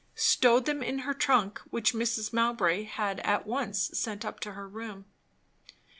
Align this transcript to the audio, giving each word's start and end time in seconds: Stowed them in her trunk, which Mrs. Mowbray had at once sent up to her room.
Stowed 0.15 0.65
them 0.65 0.81
in 0.81 0.97
her 1.05 1.13
trunk, 1.13 1.59
which 1.69 1.93
Mrs. 1.93 2.33
Mowbray 2.33 2.85
had 2.85 3.19
at 3.19 3.45
once 3.45 3.91
sent 3.93 4.25
up 4.25 4.39
to 4.39 4.53
her 4.53 4.67
room. 4.67 5.05